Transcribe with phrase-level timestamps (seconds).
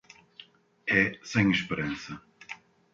[0.99, 2.19] É sem esperança.